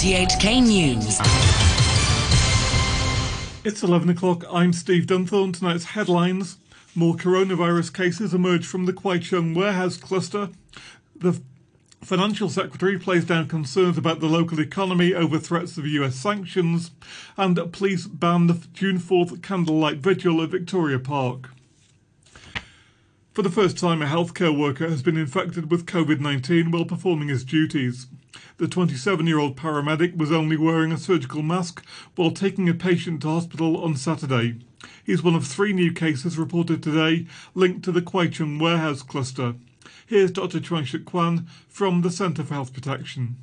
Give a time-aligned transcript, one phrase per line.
[0.00, 1.18] RTHK News.
[3.66, 4.46] It's 11 o'clock.
[4.50, 5.54] I'm Steve Dunthorne.
[5.54, 6.56] Tonight's headlines.
[6.94, 10.48] More coronavirus cases emerge from the Kwai Chung warehouse cluster.
[11.14, 11.42] The
[12.00, 16.92] Financial Secretary plays down concerns about the local economy over threats of US sanctions,
[17.36, 21.50] and police ban the June 4th candlelight vigil at Victoria Park.
[23.34, 27.28] For the first time, a healthcare worker has been infected with COVID 19 while performing
[27.28, 28.06] his duties.
[28.58, 31.84] The 27 year old paramedic was only wearing a surgical mask
[32.14, 34.58] while taking a patient to hospital on Saturday.
[35.04, 39.54] He's one of three new cases reported today linked to the Kwaichung warehouse cluster.
[40.06, 40.60] Here's Dr.
[40.60, 43.36] Chuang Shuk Kwan from the Centre for Health Protection.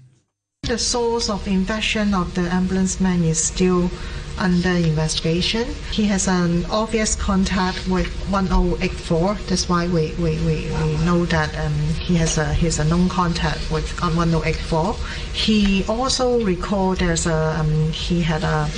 [0.64, 3.90] The source of infection of the ambulance man is still
[4.38, 5.66] under investigation.
[5.92, 9.36] He has an obvious contact with 1084.
[9.48, 13.10] That's why we, we, we, we know that um, he has a he's a known
[13.10, 14.96] contact with 1084.
[15.34, 18.70] He also recalled there's a um, he had a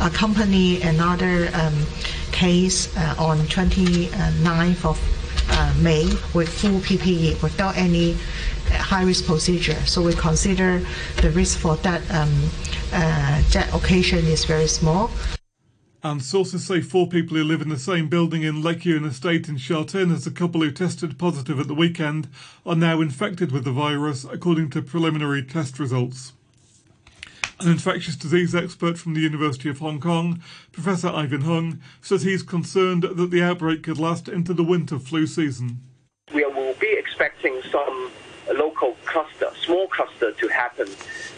[0.00, 1.86] accompany another um,
[2.32, 5.00] case uh, on 29th of
[5.48, 8.16] uh, May with full PPE without any
[8.70, 9.80] high risk procedure.
[9.86, 10.84] So we consider
[11.22, 12.50] the risk for that um,
[12.96, 15.10] uh, that occasion is very small.
[16.02, 19.48] And sources say four people who live in the same building in Lek Yuen Estate
[19.48, 22.28] in Sha as the couple who tested positive at the weekend
[22.64, 26.32] are now infected with the virus, according to preliminary test results.
[27.60, 32.42] An infectious disease expert from the University of Hong Kong, Professor Ivan Hung, says he's
[32.42, 35.80] concerned that the outbreak could last into the winter flu season.
[36.32, 38.10] We will be expecting some
[38.54, 40.88] local cluster, small cluster to happen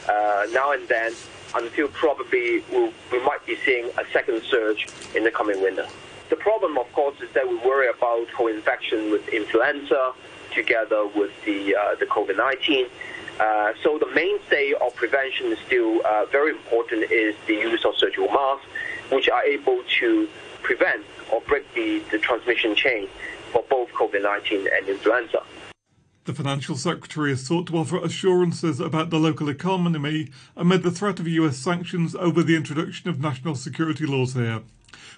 [0.09, 1.13] uh, now and then
[1.55, 5.87] until probably we'll, we might be seeing a second surge in the coming winter.
[6.31, 10.13] The problem, of course, is that we worry about co-infection with influenza
[10.53, 12.89] together with the, uh, the COVID-19.
[13.41, 17.97] Uh, so the mainstay of prevention is still uh, very important is the use of
[17.97, 18.67] surgical masks,
[19.11, 20.29] which are able to
[20.63, 23.09] prevent or break the, the transmission chain
[23.53, 25.43] for both COVID-19 and influenza.
[26.29, 30.29] The financial secretary has sought to offer assurances about the local economy
[30.59, 34.61] amid the threat of US sanctions over the introduction of national security laws here.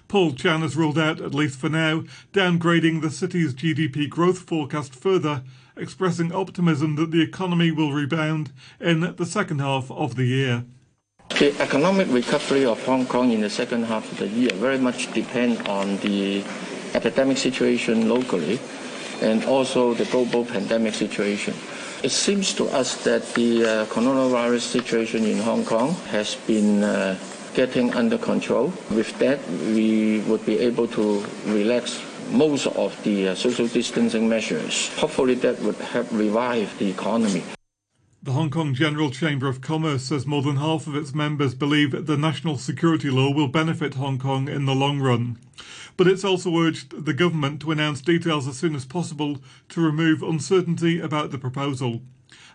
[0.07, 4.95] Paul Chan has ruled out, at least for now, downgrading the city's GDP growth forecast
[4.95, 5.43] further
[5.75, 10.63] expressing optimism that the economy will rebound in the second half of the year.
[11.31, 15.11] The economic recovery of Hong Kong in the second half of the year very much
[15.11, 16.41] depends on the
[16.93, 18.61] epidemic situation locally
[19.21, 21.53] and also the global pandemic situation.
[22.03, 27.17] It seems to us that the uh, coronavirus situation in Hong Kong has been uh,
[27.53, 28.73] getting under control.
[28.89, 29.39] With that,
[29.75, 34.89] we would be able to relax most of the uh, social distancing measures.
[34.97, 37.43] Hopefully, that would help revive the economy.
[38.23, 42.05] The Hong Kong General Chamber of Commerce says more than half of its members believe
[42.05, 45.39] the national security law will benefit Hong Kong in the long run.
[46.01, 49.37] But it's also urged the government to announce details as soon as possible
[49.69, 52.01] to remove uncertainty about the proposal.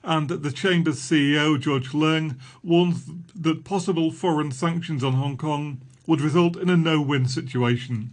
[0.03, 6.21] And the Chamber's CEO, George Leung, warns that possible foreign sanctions on Hong Kong would
[6.21, 8.11] result in a no win situation.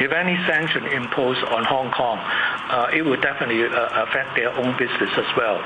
[0.00, 2.16] If any sanction imposed on Hong Kong,
[2.68, 5.62] uh, it will definitely uh, affect their own business as well.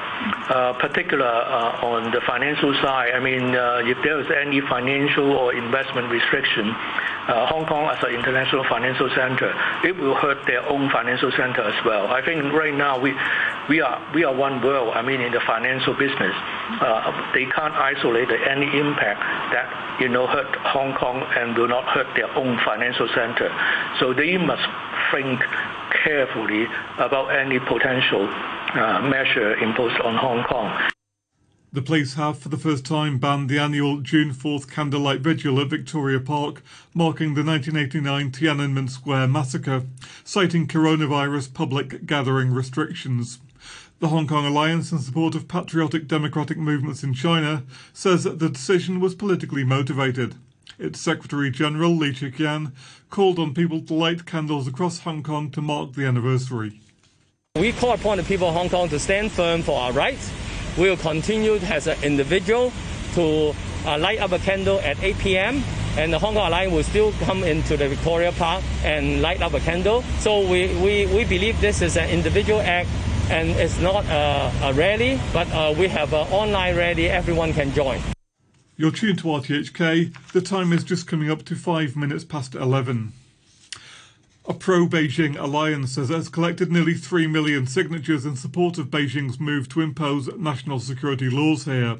[0.51, 5.33] Uh, particular uh, on the financial side, I mean, uh, if there is any financial
[5.33, 10.67] or investment restriction, uh, Hong Kong as an international financial center, it will hurt their
[10.69, 12.09] own financial center as well.
[12.09, 13.15] I think right now we
[13.69, 14.93] we are we are one world.
[14.95, 16.35] I mean, in the financial business,
[17.33, 19.21] they can't isolate any impact
[19.55, 23.49] that you know hurt Hong Kong and will not hurt their own financial center.
[24.01, 24.67] So they must
[25.13, 25.41] think
[26.05, 26.67] carefully
[26.99, 30.91] about any potential uh, measure imposed on Hong Kong.
[31.73, 35.69] The police have, for the first time, banned the annual June 4th candlelight vigil at
[35.69, 36.63] Victoria Park,
[36.95, 39.85] marking the 1989 Tiananmen Square massacre,
[40.25, 43.39] citing coronavirus public gathering restrictions.
[44.01, 47.63] The Hong Kong Alliance, in support of patriotic democratic movements in China,
[47.93, 50.35] says that the decision was politically motivated.
[50.81, 52.73] Its Secretary General Lee Cheuk-yan
[53.11, 56.81] called on people to light candles across Hong Kong to mark the anniversary.
[57.57, 60.33] We call upon the people of Hong Kong to stand firm for our rights.
[60.79, 62.73] We will continue as an individual
[63.15, 63.55] to
[63.85, 65.63] uh, light up a candle at 8 p.m.
[65.99, 69.53] and the Hong Kong Alliance will still come into the Victoria Park and light up
[69.53, 70.03] a candle.
[70.21, 72.89] So we, we, we believe this is an individual act
[73.29, 77.73] and it's not a, a rally, but uh, we have an online rally everyone can
[77.75, 78.01] join.
[78.81, 80.33] You're tuned to RTHK.
[80.33, 83.13] The time is just coming up to five minutes past 11.
[84.49, 89.69] A pro Beijing alliance has collected nearly 3 million signatures in support of Beijing's move
[89.69, 91.99] to impose national security laws here.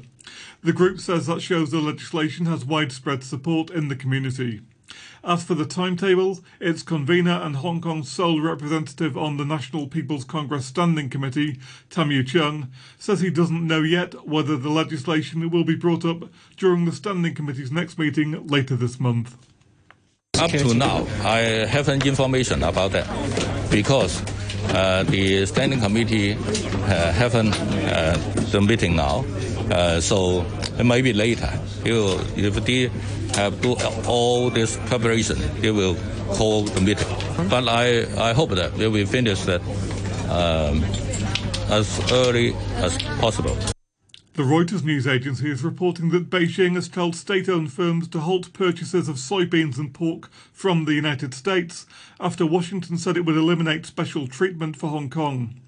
[0.63, 4.61] The group says that shows the legislation has widespread support in the community.
[5.23, 10.25] As for the timetable, its convener and Hong Kong's sole representative on the National People's
[10.25, 11.59] Congress Standing Committee,
[11.91, 16.23] Tam Yiu Chung, says he doesn't know yet whether the legislation will be brought up
[16.57, 19.37] during the Standing Committee's next meeting later this month.
[20.39, 23.07] Up to now, I haven't information about that
[23.69, 24.23] because
[24.69, 28.17] uh, the standing committee uh, haven't uh,
[28.51, 29.23] the meeting now,
[29.69, 29.99] uh,
[30.81, 31.51] so maybe later.
[31.83, 32.89] Will, if they
[33.35, 33.75] have do
[34.07, 35.95] all this preparation, they will
[36.33, 37.07] call the meeting.
[37.49, 39.61] But I, I hope that they will finish that
[40.29, 40.83] um,
[41.69, 43.55] as early as possible.
[44.33, 48.51] The Reuters news agency is reporting that Beijing has told state owned firms to halt
[48.53, 51.85] purchases of soybeans and pork from the United States
[52.19, 55.61] after Washington said it would eliminate special treatment for Hong Kong.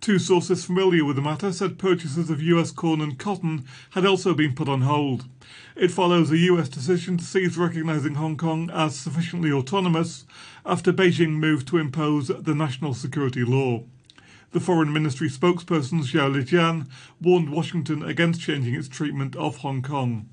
[0.00, 4.32] Two sources familiar with the matter said purchases of US corn and cotton had also
[4.32, 5.24] been put on hold.
[5.76, 10.24] It follows a US decision to cease recognizing Hong Kong as sufficiently autonomous
[10.64, 13.82] after Beijing moved to impose the national security law.
[14.52, 16.86] The Foreign Ministry spokesperson Zhao Lijian
[17.20, 20.26] warned Washington against changing its treatment of Hong Kong.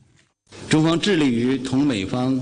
[0.70, 2.40] 中方致力于同美方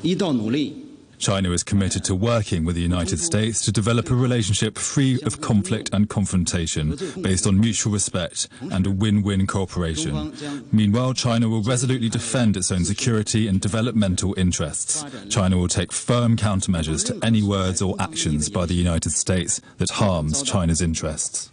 [0.00, 0.81] 一道努力
[1.22, 5.40] China is committed to working with the United States to develop a relationship free of
[5.40, 10.34] conflict and confrontation, based on mutual respect and a win win cooperation.
[10.72, 15.04] Meanwhile, China will resolutely defend its own security and developmental interests.
[15.30, 19.90] China will take firm countermeasures to any words or actions by the United States that
[19.90, 21.52] harms China's interests.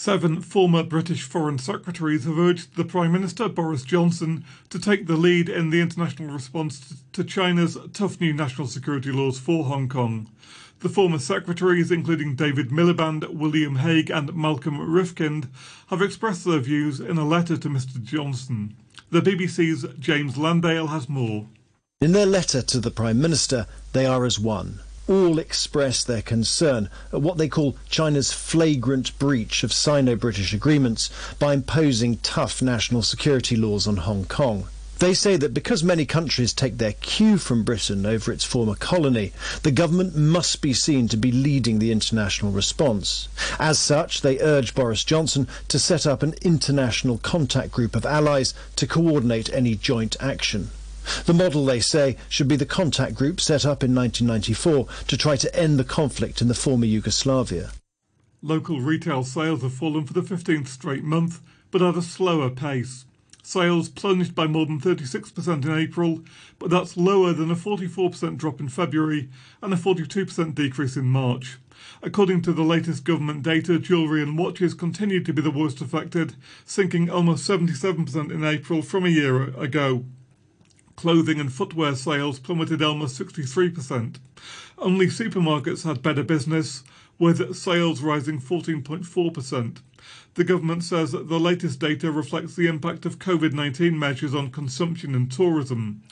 [0.00, 5.16] Seven former British foreign secretaries have urged the Prime Minister Boris Johnson to take the
[5.16, 10.30] lead in the international response to China's tough new national security laws for Hong Kong.
[10.78, 15.48] The former secretaries, including David Miliband, William Hague, and Malcolm Rifkind,
[15.88, 18.00] have expressed their views in a letter to Mr.
[18.00, 18.76] Johnson.
[19.10, 21.46] The BBC's James Landale has more.
[22.00, 24.78] In their letter to the Prime Minister, they are as one
[25.08, 31.10] all express their concern at what they call China's flagrant breach of Sino British agreements
[31.38, 34.68] by imposing tough national security laws on Hong Kong.
[34.98, 39.32] They say that because many countries take their cue from Britain over its former colony,
[39.62, 43.28] the government must be seen to be leading the international response.
[43.60, 48.54] As such, they urge Boris Johnson to set up an international contact group of allies
[48.74, 50.70] to coordinate any joint action.
[51.24, 55.36] The model, they say, should be the contact group set up in 1994 to try
[55.36, 57.70] to end the conflict in the former Yugoslavia.
[58.42, 61.40] Local retail sales have fallen for the 15th straight month,
[61.70, 63.04] but at a slower pace.
[63.42, 66.22] Sales plunged by more than 36% in April,
[66.58, 69.30] but that's lower than a 44% drop in February
[69.62, 71.58] and a 42% decrease in March.
[72.02, 76.36] According to the latest government data, jewellery and watches continued to be the worst affected,
[76.64, 80.04] sinking almost 77% in April from a year ago.
[80.98, 84.16] Clothing and footwear sales plummeted almost 63%.
[84.76, 86.82] Only supermarkets had better business,
[87.20, 89.76] with sales rising 14.4%.
[90.34, 94.50] The government says that the latest data reflects the impact of COVID 19 measures on
[94.50, 96.02] consumption and tourism.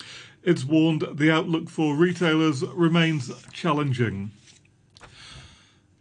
[0.45, 4.31] It's warned the outlook for retailers remains challenging.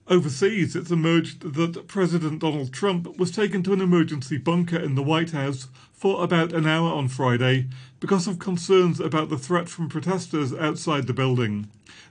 [0.07, 5.01] Overseas, it's emerged that President Donald Trump was taken to an emergency bunker in the
[5.01, 7.67] White House for about an hour on Friday
[7.99, 11.67] because of concerns about the threat from protesters outside the building.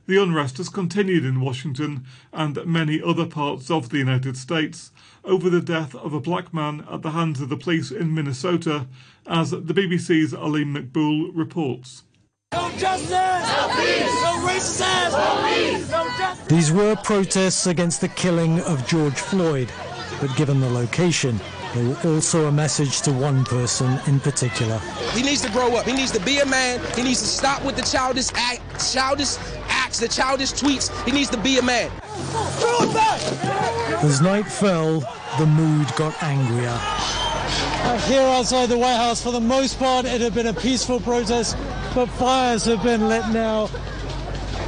[0.06, 4.90] The unrest has continued in Washington and many other parts of the United States
[5.24, 8.86] over the death of a black man at the hands of the police in Minnesota,
[9.26, 12.02] as the BBC's Aleem Maqbool reports.
[12.52, 13.10] No justice!
[13.10, 14.22] No peace!
[14.22, 15.90] No racism!
[15.90, 16.46] No peace!
[16.48, 19.70] These were protests against the killing of George Floyd,
[20.20, 21.40] but given the location,
[22.04, 24.78] also a message to one person in particular.
[25.12, 25.86] He needs to grow up.
[25.86, 26.80] He needs to be a man.
[26.94, 29.36] He needs to stop with the childish act, childish
[29.68, 30.90] acts, the childish tweets.
[31.04, 31.90] He needs to be a man.
[34.02, 35.00] As night fell,
[35.38, 36.78] the mood got angrier.
[38.06, 41.56] Here outside the White House, for the most part, it had been a peaceful protest,
[41.94, 43.68] but fires have been lit now,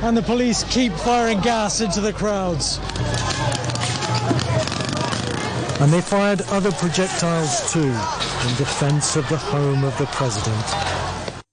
[0.02, 2.78] and the police keep firing gas into the crowds.
[5.78, 11.44] And they fired other projectiles too, in defense of the home of the president.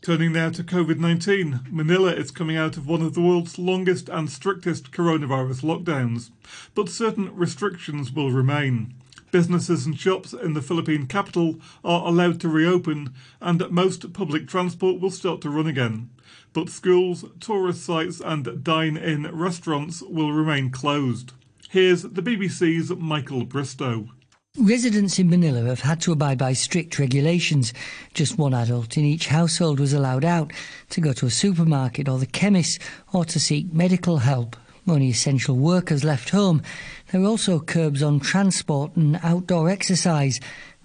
[0.00, 4.08] Turning now to COVID 19, Manila is coming out of one of the world's longest
[4.08, 6.30] and strictest coronavirus lockdowns,
[6.74, 8.94] but certain restrictions will remain.
[9.32, 13.12] Businesses and shops in the Philippine capital are allowed to reopen,
[13.42, 16.08] and most public transport will start to run again.
[16.54, 21.32] But schools, tourist sites, and dine in restaurants will remain closed.
[21.70, 24.08] Here's the BBC's Michael Bristow.
[24.56, 27.74] Residents in Manila have had to abide by strict regulations.
[28.14, 30.52] Just one adult in each household was allowed out
[30.90, 32.80] to go to a supermarket or the chemist
[33.12, 34.56] or to seek medical help.
[34.88, 36.62] Only essential workers left home.
[37.10, 40.38] There were also curbs on transport and outdoor exercise.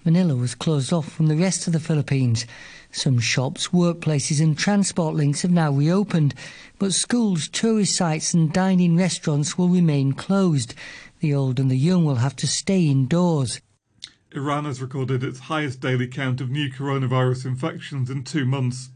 [0.04, 2.44] Manila was closed off from the rest of the Philippines.
[2.94, 6.34] Some shops, workplaces, and transport links have now reopened,
[6.78, 10.74] but schools, tourist sites, and dining restaurants will remain closed.
[11.20, 13.62] The old and the young will have to stay indoors.
[14.34, 18.90] Iran has recorded its highest daily count of new coronavirus infections in two months.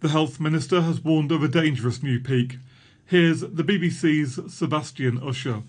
[0.00, 2.56] The health minister has warned of a dangerous new peak.
[3.04, 5.62] Here's the BBC's Sebastian Usher.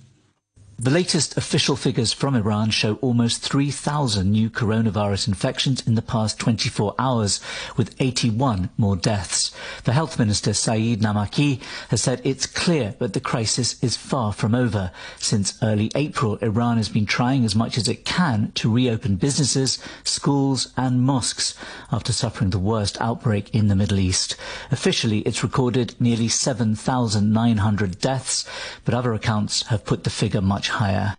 [0.78, 6.38] The latest official figures from Iran show almost 3,000 new coronavirus infections in the past
[6.38, 7.40] 24 hours,
[7.78, 9.56] with 81 more deaths.
[9.86, 14.54] The health minister Saeed Namaki has said it's clear that the crisis is far from
[14.54, 14.92] over.
[15.18, 19.80] Since early April, Iran has been trying as much as it can to reopen businesses,
[20.04, 21.56] schools and mosques
[21.90, 24.36] after suffering the worst outbreak in the Middle East.
[24.72, 28.46] Officially, it's recorded nearly 7,900 deaths,
[28.84, 31.18] but other accounts have put the figure much higher.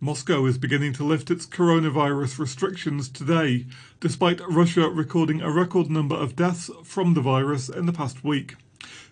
[0.00, 3.66] Moscow is beginning to lift its coronavirus restrictions today,
[3.98, 8.56] despite Russia recording a record number of deaths from the virus in the past week.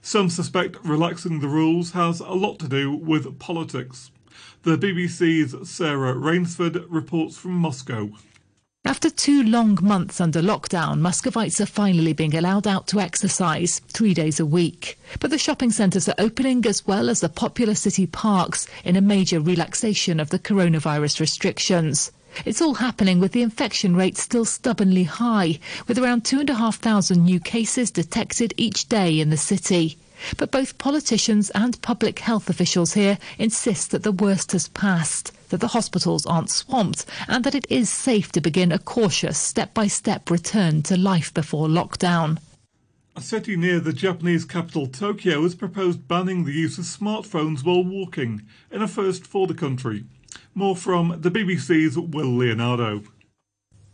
[0.02, 4.11] Some suspect relaxing the rules has a lot to do with politics.
[4.62, 8.11] The BBC's Sarah Rainsford reports from Moscow.
[8.86, 14.12] After two long months under lockdown, Muscovites are finally being allowed out to exercise three
[14.12, 14.98] days a week.
[15.20, 19.00] But the shopping centres are opening as well as the popular city parks in a
[19.00, 22.12] major relaxation of the coronavirus restrictions.
[22.44, 27.90] It's all happening with the infection rate still stubbornly high, with around 2,500 new cases
[27.90, 29.96] detected each day in the city.
[30.36, 35.61] But both politicians and public health officials here insist that the worst has passed, that
[35.61, 39.87] the hospitals aren't swamped, and that it is safe to begin a cautious step by
[39.87, 42.40] step return to life before lockdown.
[43.14, 47.84] A city near the Japanese capital Tokyo has proposed banning the use of smartphones while
[47.84, 48.42] walking,
[48.73, 50.06] in a first for the country.
[50.56, 53.04] More from the BBC's Will Leonardo.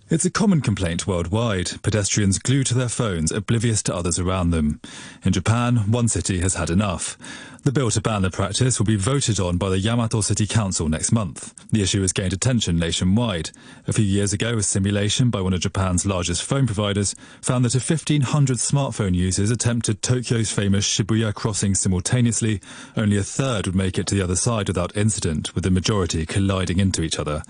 [0.08, 1.82] It's a common complaint worldwide.
[1.82, 4.80] Pedestrians glued to their phones, oblivious to others around them.
[5.24, 7.16] In Japan, one city has had enough.
[7.62, 10.88] The bill to ban the practice will be voted on by the Yamato City Council
[10.88, 11.54] next month.
[11.70, 13.50] The issue has gained attention nationwide.
[13.86, 17.74] A few years ago, a simulation by one of Japan's largest phone providers found that
[17.74, 22.62] if 1,500 smartphone users attempted Tokyo's famous Shibuya crossing simultaneously,
[22.96, 26.24] only a third would make it to the other side without incident, with the majority
[26.24, 27.42] colliding into each other.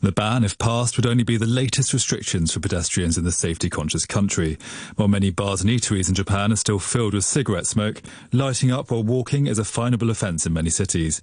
[0.00, 4.06] The ban, if passed, would only be the latest restrictions for pedestrians in the safety-conscious
[4.06, 4.58] country.
[4.94, 8.00] While many bars and eateries in Japan are still filled with cigarette smoke,
[8.32, 11.22] lighting up while walking is a finable offence in many cities.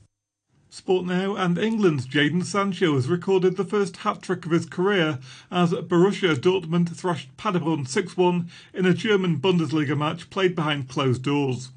[0.69, 5.19] Sport now and England's Jadon Sancho has recorded the first hat-trick of his career
[5.51, 11.69] as Borussia Dortmund thrashed Paderborn 6-1 in a German Bundesliga match played behind closed doors.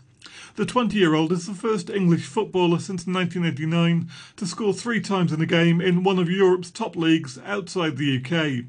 [0.55, 5.47] The 20-year-old is the first English footballer since 1989 to score three times in a
[5.47, 8.65] game in one of Europe's top leagues outside the UK.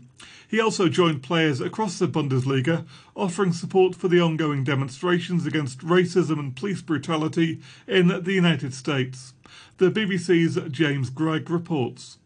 [0.50, 2.86] He also joined players across the Bundesliga,
[3.16, 9.34] offering support for the ongoing demonstrations against racism and police brutality in the United States.
[9.78, 12.18] The BBC's James Gregg reports.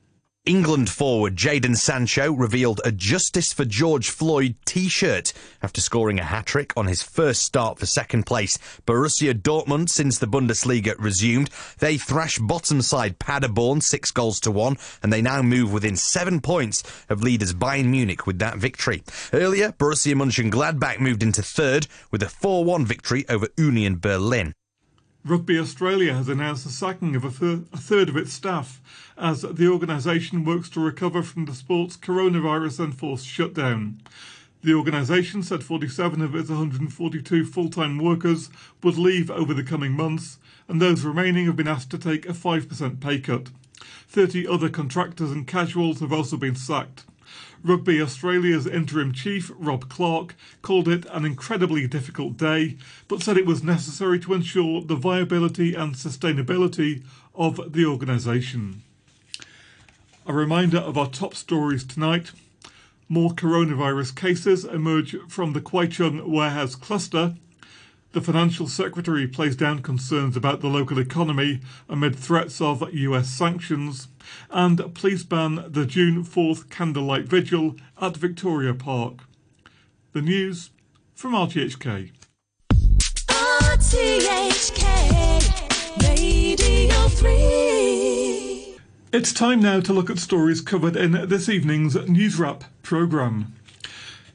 [0.46, 6.74] England forward Jadon Sancho revealed a Justice for George Floyd t-shirt after scoring a hat-trick
[6.76, 8.58] on his first start for second place.
[8.88, 14.78] Borussia Dortmund, since the Bundesliga resumed, they thrash bottom side Paderborn six goals to one,
[15.04, 19.04] and they now move within seven points of leaders Bayern Munich with that victory.
[19.32, 24.56] Earlier, Borussia Mönchengladbach moved into third with a 4-1 victory over Union Berlin.
[25.24, 28.82] Rugby Australia has announced the sacking of a, thir- a, third of its staff
[29.16, 34.02] as the organisation works to recover from the sport's coronavirus enforced shutdown.
[34.64, 38.50] The organisation said 47 of its 142 full time workers
[38.82, 42.34] would leave over the coming months, and those remaining have been asked to take a
[42.34, 43.50] 5% pay cut.
[44.08, 47.06] 30 other contractors and casuals have also been sacked.
[47.64, 53.46] Rugby Australia's interim chief, Rob Clarke, called it an incredibly difficult day, but said it
[53.46, 57.04] was necessary to ensure the viability and sustainability
[57.36, 58.82] of the organisation.
[60.26, 62.32] A reminder of our top stories tonight.
[63.10, 67.36] More coronavirus cases emerge from the Kwai Chung warehouse cluster.
[68.14, 74.08] The financial secretary plays down concerns about the local economy amid threats of US sanctions.
[74.50, 79.20] And police ban the June 4th candlelight vigil at Victoria Park.
[80.14, 80.72] The news
[81.14, 82.12] from RTHK.
[83.30, 84.88] RTHK
[86.10, 88.78] Radio 3.
[89.14, 93.54] It's time now to look at stories covered in this evening's News Wrap programme.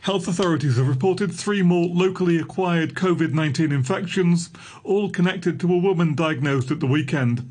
[0.00, 4.50] Health authorities have reported three more locally acquired COVID 19 infections,
[4.85, 7.50] all connected to a woman diagnosed at the weekend.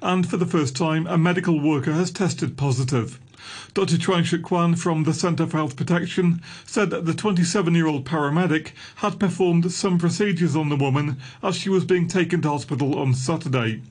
[0.00, 3.18] And for the first time, a medical worker has tested positive.
[3.74, 3.98] Dr.
[3.98, 8.04] Chuang Shuk Kwan from the Centre for Health Protection said that the 27 year old
[8.04, 12.98] paramedic had performed some procedures on the woman as she was being taken to hospital
[12.98, 13.82] on Saturday.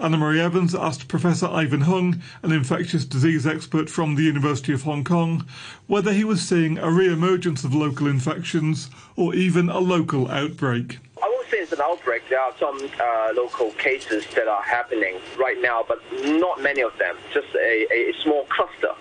[0.00, 5.04] Annemarie Evans asked Professor Ivan Hung, an infectious disease expert from the University of Hong
[5.04, 5.46] Kong,
[5.86, 10.98] whether he was seeing a re emergence of local infections or even a local outbreak.
[11.52, 12.28] It's an outbreak.
[12.28, 16.96] There are some uh, local cases that are happening right now, but not many of
[16.98, 18.92] them, just a, a small cluster.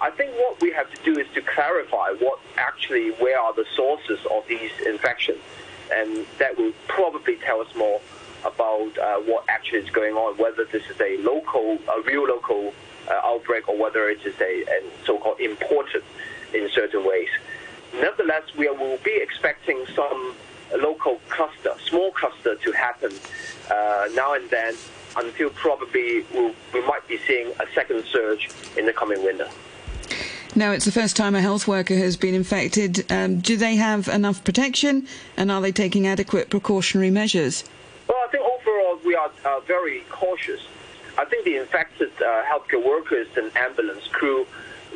[0.00, 3.64] I think what we have to do is to clarify what actually, where are the
[3.76, 5.38] sources of these infections,
[5.92, 8.00] and that will probably tell us more
[8.44, 12.74] about uh, what actually is going on, whether this is a local, a real local
[13.08, 16.02] uh, outbreak, or whether it is a, a so-called imported
[16.52, 17.28] in certain ways.
[17.94, 20.34] Nevertheless, we will be expecting some
[20.78, 23.12] local cluster, small cluster, to happen
[23.70, 24.74] uh, now and then
[25.16, 29.48] until probably we'll, we might be seeing a second surge in the coming winter.
[30.54, 33.10] Now, it's the first time a health worker has been infected.
[33.10, 37.64] Um, do they have enough protection and are they taking adequate precautionary measures?
[38.06, 40.60] Well, I think overall we are uh, very cautious.
[41.16, 44.46] I think the infected uh, healthcare workers and ambulance crew,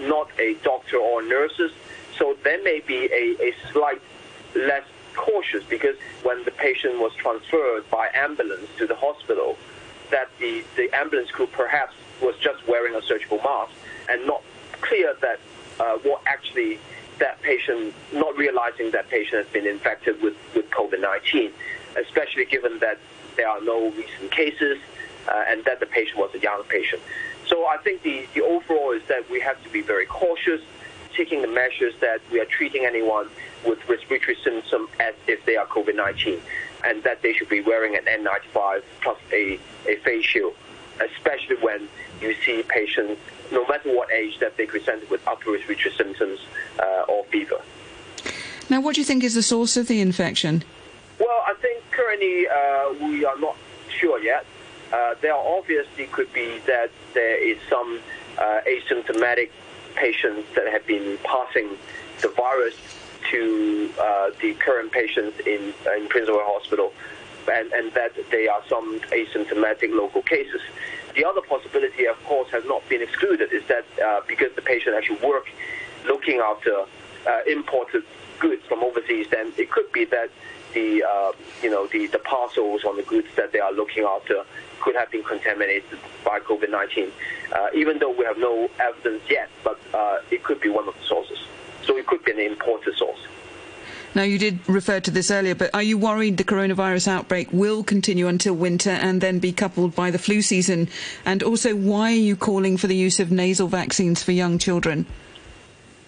[0.00, 1.72] not a doctor or nurses,
[2.18, 4.00] so there may be a, a slight
[4.54, 4.84] less
[5.16, 9.56] cautious because when the patient was transferred by ambulance to the hospital,
[10.10, 13.72] that the, the ambulance crew perhaps was just wearing a surgical mask
[14.08, 14.42] and not
[14.80, 15.40] clear that
[15.80, 16.78] uh, what actually
[17.18, 21.50] that patient, not realizing that patient has been infected with, with COVID-19,
[21.96, 22.98] especially given that
[23.36, 24.78] there are no recent cases
[25.28, 27.00] uh, and that the patient was a young patient.
[27.46, 30.60] So I think the, the overall is that we have to be very cautious,
[31.16, 33.28] taking the measures that we are treating anyone
[33.66, 36.40] with respiratory symptoms as if they are COVID-19,
[36.84, 40.54] and that they should be wearing an N95 plus a, a face shield,
[41.00, 41.88] especially when
[42.20, 46.40] you see patients, no matter what age, that they present with upper respiratory symptoms
[46.78, 47.60] uh, or fever.
[48.68, 50.64] Now, what do you think is the source of the infection?
[51.18, 53.56] Well, I think currently uh, we are not
[53.88, 54.44] sure yet.
[54.92, 58.00] Uh, there obviously could be that there is some
[58.38, 59.50] uh, asymptomatic
[59.96, 61.68] patients that have been passing
[62.22, 62.74] the virus
[63.30, 66.92] to uh, the current patients in, in Prince Edward Hospital,
[67.50, 70.60] and, and that they are some asymptomatic local cases.
[71.14, 74.94] The other possibility, of course, has not been excluded, is that uh, because the patient
[74.94, 75.46] actually work
[76.06, 76.84] looking after
[77.26, 78.04] uh, imported
[78.38, 80.30] goods from overseas, then it could be that
[80.74, 81.32] the uh,
[81.62, 84.44] you know the, the parcels on the goods that they are looking after
[84.80, 87.10] could have been contaminated by COVID-19.
[87.52, 90.94] Uh, even though we have no evidence yet, but uh, it could be one of
[90.94, 91.38] the sources.
[91.84, 93.20] So it could be an imported source.
[94.16, 97.84] Now, you did refer to this earlier, but are you worried the coronavirus outbreak will
[97.84, 100.88] continue until winter and then be coupled by the flu season?
[101.26, 105.04] And also, why are you calling for the use of nasal vaccines for young children?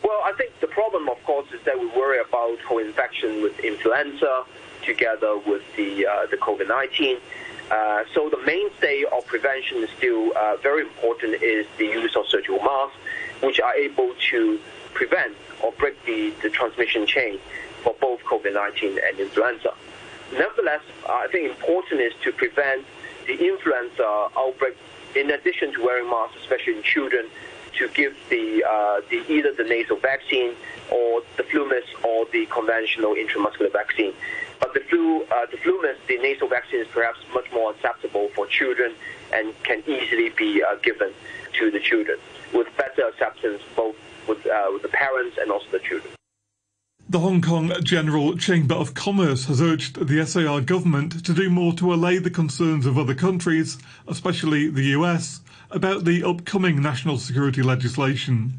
[0.02, 4.44] Well, I think the problem, of course, is that we worry about co-infection with influenza
[4.84, 7.18] together with the uh, the COVID-19.
[7.70, 12.26] Uh, so the mainstay of prevention is still uh, very important is the use of
[12.26, 12.96] surgical masks,
[13.42, 14.58] which are able to
[14.94, 17.38] prevent or break the, the transmission chain
[17.82, 19.74] for both COVID-19 and influenza.
[20.32, 22.84] Nevertheless, I think important is to prevent
[23.26, 24.76] the influenza outbreak
[25.14, 27.26] in addition to wearing masks, especially in children,
[27.78, 30.52] to give the, uh, the either the nasal vaccine
[30.90, 34.12] or the FluMist or the conventional intramuscular vaccine.
[34.60, 38.46] But the flu, uh, the FluMist, the nasal vaccine is perhaps much more acceptable for
[38.46, 38.94] children
[39.32, 41.12] and can easily be uh, given
[41.58, 42.18] to the children
[42.52, 46.12] with better acceptance both with, uh, with the parents and also the children.
[47.10, 51.72] The Hong Kong General Chamber of Commerce has urged the SAR government to do more
[51.74, 57.62] to allay the concerns of other countries, especially the US, about the upcoming national security
[57.62, 58.54] legislation.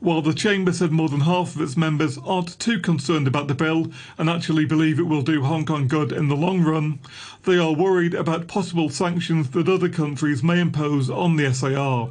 [0.00, 3.54] While the Chamber said more than half of its members aren't too concerned about the
[3.54, 6.98] bill and actually believe it will do Hong Kong good in the long run,
[7.44, 12.10] they are worried about possible sanctions that other countries may impose on the SAR.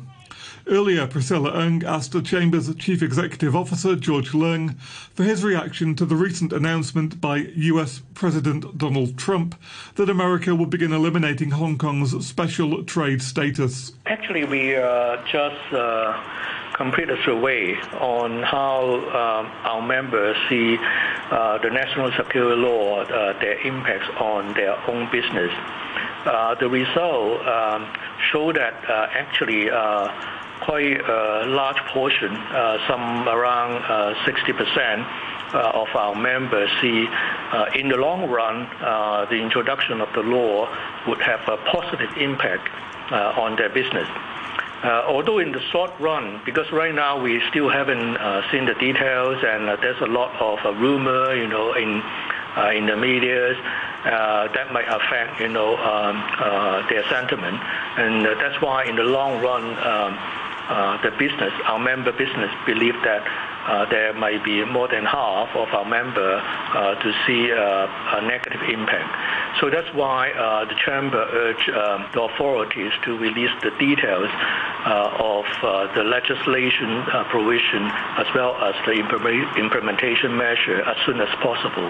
[0.69, 4.77] Earlier, Priscilla Ung asked the Chamber's Chief Executive Officer, George Leung,
[5.13, 9.55] for his reaction to the recent announcement by US President Donald Trump
[9.95, 13.93] that America will begin eliminating Hong Kong's special trade status.
[14.07, 16.21] Actually, we uh, just uh,
[16.75, 20.77] completed a survey on how um, our members see
[21.31, 25.51] uh, the national security law, uh, their impacts on their own business.
[26.25, 27.87] Uh, the result um,
[28.31, 29.69] show that uh, actually
[30.61, 32.35] quite a large portion,
[32.87, 33.83] some around
[34.25, 40.11] 60%, uh, of our members see uh, in the long run uh, the introduction of
[40.13, 40.67] the law
[41.07, 42.67] would have a positive impact
[43.09, 44.07] on their business.
[44.83, 48.73] Uh, although in the short run, because right now we still haven't uh, seen the
[48.75, 52.03] details, and uh, there's a lot of rumor, you know, in
[52.75, 53.55] in the media
[54.03, 56.17] that might affect, you know, um,
[56.89, 57.57] their sentiment,
[57.97, 60.17] and that's why in the long run, um,
[61.03, 63.46] the business, our member business, believe that uh,
[63.89, 68.61] there might be more than half of our member uh, to see uh, a negative
[68.69, 69.59] impact.
[69.59, 70.31] So that's why
[70.69, 74.29] the chamber urged um, the authorities to release the details
[74.85, 75.45] of
[75.95, 77.83] the legislation provision
[78.17, 78.93] as well as the
[79.57, 81.89] implementation measure as soon as possible.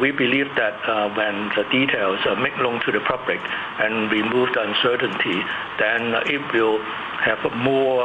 [0.00, 0.76] we believe that
[1.16, 3.40] when the details are made known to the public
[3.80, 5.40] and remove the uncertainty,
[5.78, 6.78] then it will
[7.24, 8.02] have more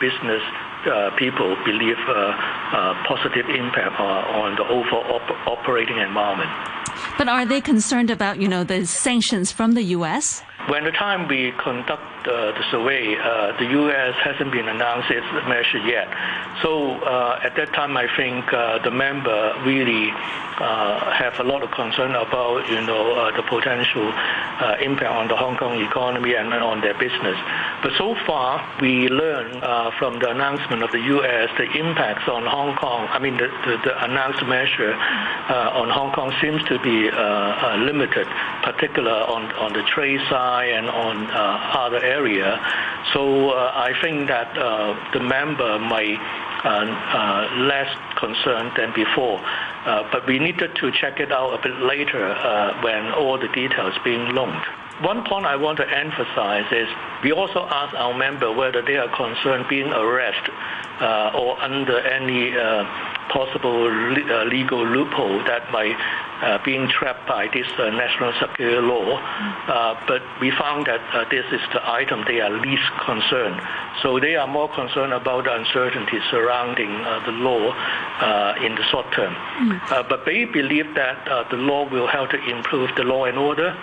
[0.00, 0.75] business uh,
[1.16, 6.50] people believe uh, uh, positive impact on the overall op- operating environment.
[7.18, 10.42] But are they concerned about, you know, the sanctions from the U.S.?
[10.68, 14.14] When the time we conduct uh, the survey, uh, the U.S.
[14.22, 16.08] hasn't been announced its measure yet.
[16.62, 21.62] So uh, at that time, I think uh, the member really uh, have a lot
[21.62, 26.34] of concern about, you know, uh, the potential uh, impact on the Hong Kong economy
[26.34, 27.36] and on their business.
[27.82, 29.60] But so far, we learned
[29.98, 31.50] from the announcement of the U.S.
[31.58, 33.06] the impacts on Hong Kong.
[33.10, 37.10] I mean, the, announced measure on Hong Kong seems to be
[37.84, 38.26] limited,
[38.62, 42.50] particularly on on the trade side and on other area.
[43.12, 46.20] So uh, I think that uh, the member might
[47.70, 49.38] less concerned than before.
[50.12, 52.24] but we needed to check it out a bit later
[52.82, 54.54] when all the details being known.
[55.02, 56.88] One point I want to emphasize is
[57.22, 60.54] we also ask our member whether they are concerned being arrested
[61.00, 62.84] uh, or under any uh,
[63.28, 65.96] possible le- uh, legal loophole that might
[66.42, 69.16] uh, being trapped by this uh, national security law.
[69.16, 73.60] Uh, but we found that this is the item they are least concerned.
[74.02, 76.92] So they are more concerned about the uncertainty surrounding
[77.24, 77.72] the law
[78.60, 79.34] in the short term.
[79.34, 80.08] Mm.
[80.08, 83.74] but they believe that the law will help to improve the law and order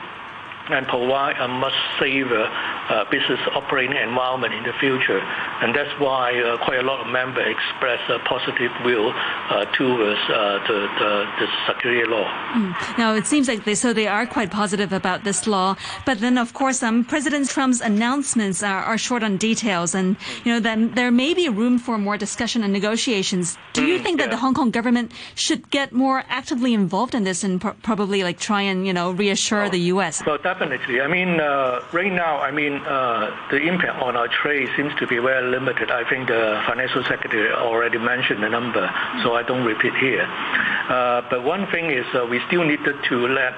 [0.69, 2.43] and provide a much safer
[2.89, 5.19] uh, business operating environment in the future.
[5.19, 10.19] And that's why uh, quite a lot of members express a positive will uh, towards
[10.29, 12.25] uh, the, security law.
[12.53, 12.97] Mm.
[12.97, 15.75] Now, it seems like they, so they are quite positive about this law.
[16.05, 19.95] But then, of course, um, President Trump's announcements are, are short on details.
[19.95, 23.57] And, you know, then there may be room for more discussion and negotiations.
[23.73, 27.23] Do you mm, think that the Hong Kong government should get more actively involved in
[27.23, 30.21] this and probably like try and, you know, reassure the U.S.?
[30.53, 31.01] Definitely.
[31.01, 35.07] I mean, uh, right now, I mean, uh, the impact on our trade seems to
[35.07, 35.89] be very limited.
[35.89, 38.85] I think the financial secretary already mentioned the number,
[39.23, 40.21] so I don't repeat here.
[40.29, 43.57] Uh, but one thing is we still needed to let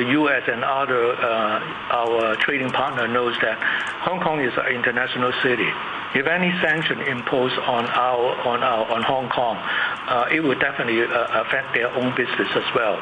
[0.00, 0.44] the U.S.
[0.48, 1.12] and other
[1.92, 3.60] our trading partner knows that
[4.08, 5.68] Hong Kong is an international city.
[6.14, 9.58] If any sanction imposed on our on our on Hong Kong,
[10.06, 13.00] uh, it will definitely uh, affect their own business as well.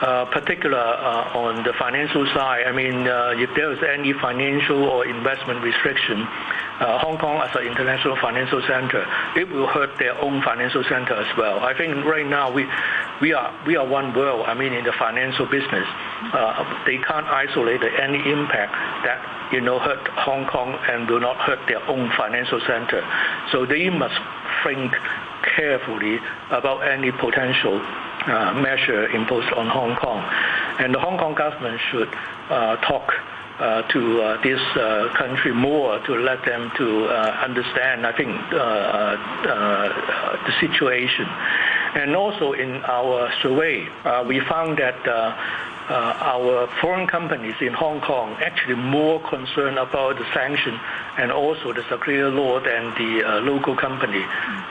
[0.00, 4.84] Uh, particular uh, on the financial side, I mean, uh, if there is any financial
[4.84, 10.18] or investment restriction, uh, Hong Kong as an international financial center, it will hurt their
[10.20, 11.60] own financial center as well.
[11.60, 12.66] I think right now we
[13.20, 14.44] we are we are one world.
[14.46, 15.86] I mean, in the financial business,
[16.32, 18.72] uh, they can't isolate any impact
[19.06, 23.00] that you know hurt Hong Kong and will not hurt their own financial center.
[23.52, 24.18] So they must
[24.64, 24.92] think
[25.56, 26.18] carefully
[26.50, 30.22] about any potential uh, measure imposed on Hong Kong,
[30.78, 32.08] and the Hong Kong government should
[32.50, 33.12] uh, talk
[33.58, 34.60] uh, to this
[35.16, 38.30] country more to let them to understand, I think,
[40.46, 41.26] the situation.
[41.94, 43.86] And also in our survey,
[44.26, 44.96] we found that
[45.88, 50.78] uh, our foreign companies in Hong Kong actually more concerned about the sanction
[51.18, 54.24] and also the security law than the uh, local company.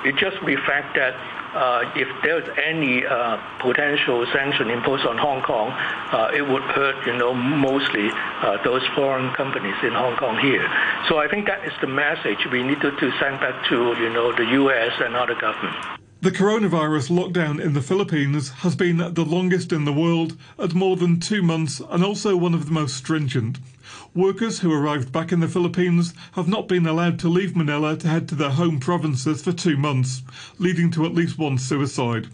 [0.06, 1.14] It just reflects that
[1.54, 7.06] uh, if there's any uh, potential sanction imposed on Hong Kong, uh, it would hurt,
[7.06, 10.66] you know, mostly uh, those foreign companies in Hong Kong here.
[11.10, 14.32] So I think that is the message we needed to send back to, you know,
[14.32, 14.94] the U.S.
[15.00, 16.01] and other governments.
[16.24, 20.96] The coronavirus lockdown in the Philippines has been the longest in the world at more
[20.96, 23.58] than two months and also one of the most stringent.
[24.14, 28.08] Workers who arrived back in the Philippines have not been allowed to leave Manila to
[28.08, 30.22] head to their home provinces for two months,
[30.60, 32.28] leading to at least one suicide.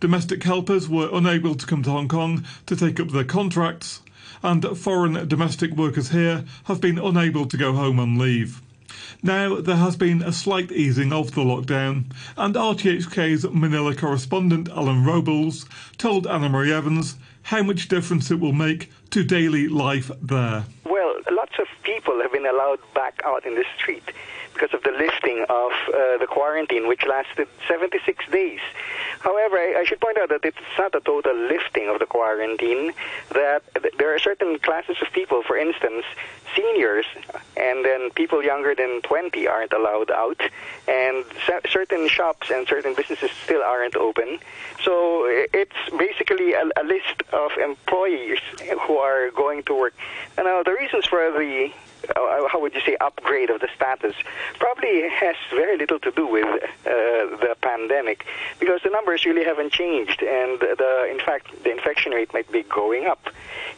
[0.00, 4.00] Domestic helpers were unable to come to Hong Kong to take up their contracts,
[4.42, 8.60] and foreign domestic workers here have been unable to go home on leave.
[9.22, 12.04] Now, there has been a slight easing of the lockdown,
[12.36, 15.66] and RTHK's Manila correspondent Alan Robles
[15.98, 20.64] told Annemarie Evans how much difference it will make to daily life there.
[20.84, 24.04] Well, lots of people have been allowed back out in the street
[24.52, 28.60] because of the lifting of uh, the quarantine, which lasted 76 days.
[29.20, 32.92] However, I, I, should point out that it's not a total lifting of the quarantine,
[33.32, 33.62] that
[33.98, 36.04] there are certain classes of people, for instance,
[36.56, 37.06] seniors
[37.56, 40.40] and then people younger than 20 aren't allowed out,
[40.88, 41.24] and
[41.70, 44.38] certain shops and certain businesses still aren't open.
[44.82, 48.38] So it's basically a, a list of employees
[48.86, 49.94] who are going to work.
[50.36, 51.70] And Now, the reasons for the
[52.16, 54.14] uh, how would you say, upgrade of the status
[54.58, 58.24] probably has very little to do with uh, the pandemic
[58.58, 62.62] because the numbers really haven't changed, and the in fact the infection rate might be
[62.64, 63.28] going up.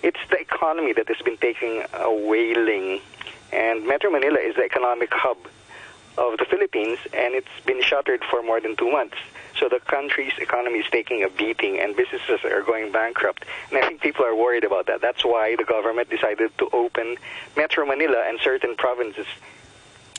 [0.03, 3.01] It's the economy that has been taking a wailing,
[3.53, 5.39] and Metro Manila is the economic hub
[6.19, 9.17] of the Philippines, and it's been shuttered for more than two months.
[9.59, 13.45] So the country's economy is taking a beating and businesses are going bankrupt.
[13.71, 15.01] And I think people are worried about that.
[15.01, 17.17] That's why the government decided to open
[17.57, 19.27] Metro Manila and certain provinces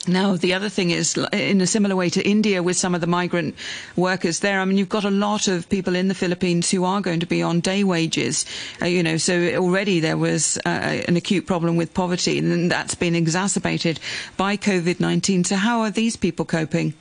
[0.06, 3.06] now, the other thing is, in a similar way to India with some of the
[3.06, 3.54] migrant
[3.96, 7.00] workers there, I mean, you've got a lot of people in the Philippines who are
[7.00, 8.44] going to be on day wages,
[8.82, 12.94] uh, you know, so already there was uh, an acute problem with poverty, and that's
[12.94, 13.98] been exacerbated
[14.36, 15.44] by COVID 19.
[15.44, 16.92] So, how are these people coping?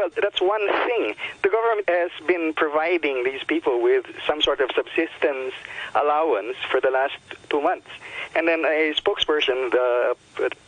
[0.00, 1.14] Well, that's one thing.
[1.42, 5.52] The government has been providing these people with some sort of subsistence
[5.94, 7.18] allowance for the last
[7.50, 7.86] two months.
[8.34, 10.16] And then a spokesperson, the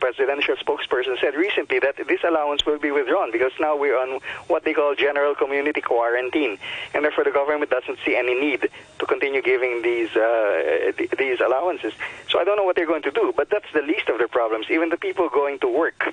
[0.01, 4.65] presidential spokesperson, said recently that this allowance will be withdrawn because now we're on what
[4.65, 6.59] they call general community quarantine,
[6.93, 8.69] and therefore the government doesn't see any need
[8.99, 11.95] to continue giving these uh, these allowances.
[12.29, 14.29] So I don't know what they're going to do, but that's the least of their
[14.29, 14.67] problems.
[14.69, 16.13] Even the people going to work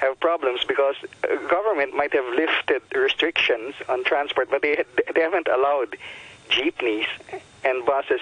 [0.00, 4.84] have problems because uh, government might have lifted restrictions on transport, but they
[5.14, 5.96] they haven't allowed
[6.48, 7.06] jeepneys
[7.64, 8.20] and buses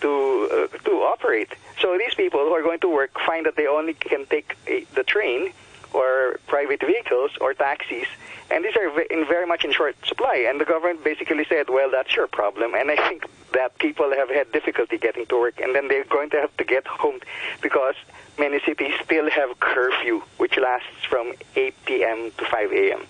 [0.00, 1.50] to uh, to operate.
[1.80, 4.84] So these people who are going to work find that they only can take a,
[4.94, 5.52] the train
[5.92, 8.06] or private vehicles or taxis,
[8.50, 10.46] and these are in very much in short supply.
[10.48, 14.30] And the government basically said, "Well, that's your problem." And I think that people have
[14.30, 17.20] had difficulty getting to work, and then they're going to have to get home
[17.60, 17.94] because
[18.38, 22.32] many cities still have curfew, which lasts from 8 p.m.
[22.38, 23.06] to 5 a.m.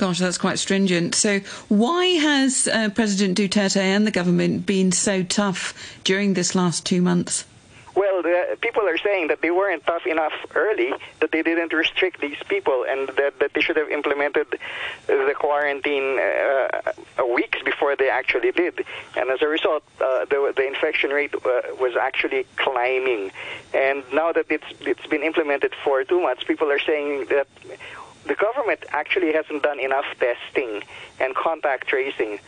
[0.00, 1.14] Gosh, that's quite stringent.
[1.14, 5.74] So, why has uh, President Duterte and the government been so tough
[6.04, 7.44] during this last two months?
[7.94, 12.20] Well, the, people are saying that they weren't tough enough early, that they didn't restrict
[12.20, 14.46] these people, and that, that they should have implemented
[15.06, 18.84] the quarantine uh, weeks before they actually did.
[19.16, 23.32] And as a result, uh, the, the infection rate uh, was actually climbing.
[23.74, 27.48] And now that it's it's been implemented for two months, people are saying that
[28.26, 30.82] the government actually hasn't done enough testing
[31.18, 32.38] and contact tracing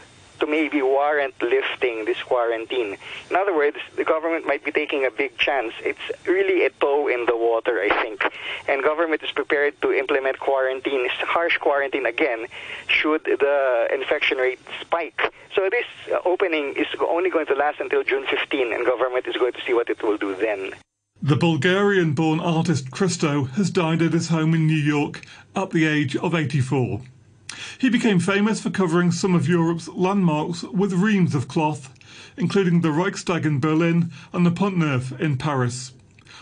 [0.43, 2.97] to maybe warrant lifting this quarantine.
[3.31, 5.73] In other words, the government might be taking a big chance.
[5.85, 8.25] It's really a toe in the water, I think.
[8.69, 12.47] And government is prepared to implement quarantine, harsh quarantine again,
[12.89, 15.33] should the infection rate spike.
[15.55, 15.87] So this
[16.25, 19.75] opening is only going to last until June 15, and government is going to see
[19.75, 20.73] what it will do then.
[21.23, 25.25] The Bulgarian born artist Christo has died at his home in New York
[25.55, 27.01] at the age of 84.
[27.79, 31.93] He became famous for covering some of Europe's landmarks with reams of cloth,
[32.37, 35.93] including the Reichstag in Berlin and the Pont Neuf in Paris.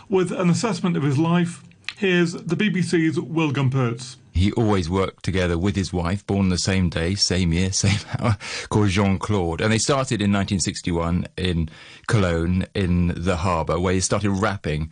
[0.09, 1.63] With an assessment of his life,
[1.97, 4.17] here's the BBC's Will Gompertz.
[4.33, 8.37] He always worked together with his wife, born the same day, same year, same hour,
[8.69, 9.61] called Jeanne-Claude.
[9.61, 11.69] And they started in 1961 in
[12.07, 14.91] Cologne, in the harbour, where he started wrapping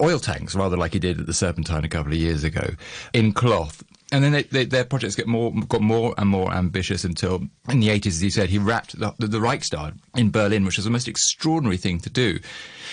[0.00, 2.74] oil tanks, rather like he did at the Serpentine a couple of years ago,
[3.12, 7.04] in cloth and then they, they, their projects get more got more and more ambitious
[7.04, 10.64] until in the 80s, as he said, he wrapped the, the, the, Reichstag in Berlin,
[10.64, 12.38] which was the most extraordinary thing to do.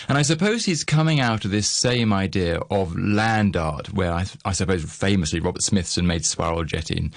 [0.08, 4.26] And I suppose he's coming out of this same idea of land art, where I,
[4.46, 7.14] I suppose famously Robert Smithson made Spiral Jetty in,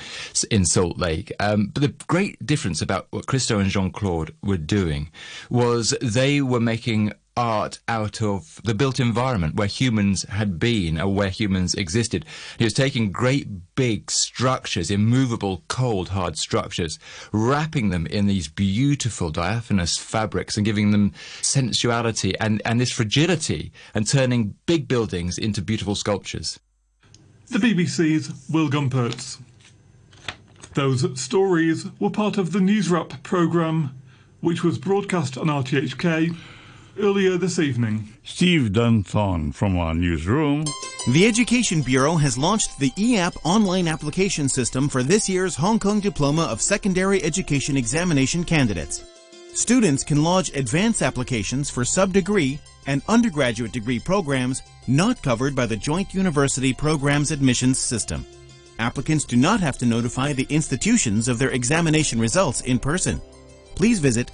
[0.50, 1.32] in Salt Lake.
[1.38, 5.10] Um, but the great difference about what Christo and Jeanne-Claude were doing
[5.50, 11.08] was they were making art out of the built environment where humans had been or
[11.08, 12.26] where humans existed.
[12.58, 16.98] He was taking great big structures, immovable, cold, hard structures,
[17.32, 23.72] wrapping them in these beautiful diaphanous fabrics and giving them sensuality and, and this fragility
[23.94, 26.60] and turning big buildings into beautiful sculptures.
[27.48, 29.38] The BBC's Will Gompertz.
[30.74, 33.98] Those stories were part of the News Wrap programme,
[34.40, 36.36] which was broadcast on RTHK
[37.00, 38.08] earlier this evening.
[38.24, 40.64] Steve Dunthorne from our newsroom
[41.08, 46.00] The Education Bureau has launched the eApp online application system for this year's Hong Kong
[46.00, 49.04] Diploma of Secondary Education Examination candidates.
[49.54, 55.76] Students can lodge advance applications for sub-degree and undergraduate degree programs not covered by the
[55.76, 58.24] Joint University Programs Admissions System.
[58.78, 63.20] Applicants do not have to notify the institutions of their examination results in person.
[63.74, 64.30] Please visit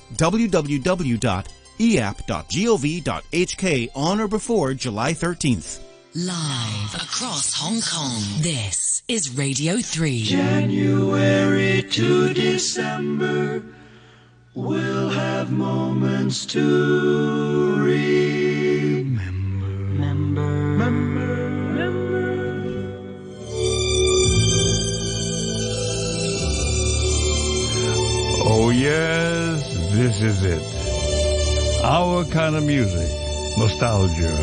[1.79, 5.81] www.eapp.gov.hk on or before July 13th.
[6.15, 10.23] Live across Hong Kong, this is Radio 3.
[10.23, 13.63] January to December,
[14.55, 19.23] we'll have moments to remember.
[19.93, 20.41] Remember.
[20.41, 21.27] Remember.
[28.49, 30.63] Oh, yes, this is it.
[31.89, 33.09] Our kind of music.
[33.59, 34.35] Nostalgia.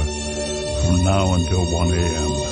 [0.86, 2.43] From now until 1 a.m.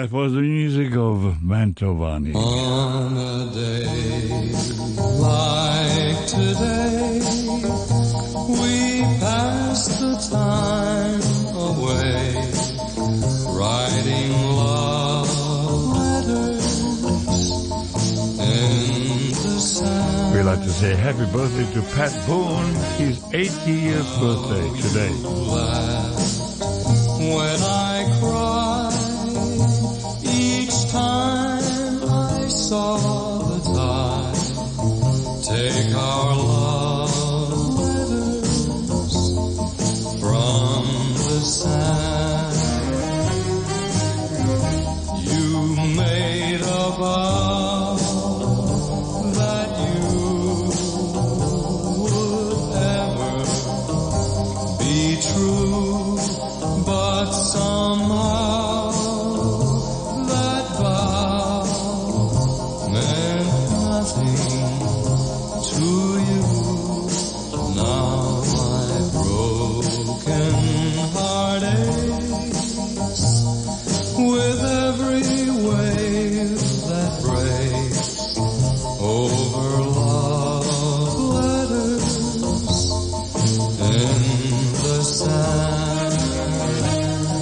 [0.00, 2.34] That was the music of Mantovani.
[2.34, 4.48] On a day
[5.20, 7.20] like today,
[8.48, 11.20] we pass the time
[11.52, 12.32] away,
[13.52, 15.28] writing love
[15.94, 16.80] letters
[18.40, 20.34] in the sand.
[20.34, 22.72] We'd like to say happy birthday to Pat Boone.
[22.96, 25.12] His 80th birthday today.
[27.20, 27.90] When I